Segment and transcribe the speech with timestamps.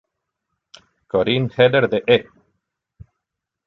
[1.11, 2.19] Corinne Heller de E!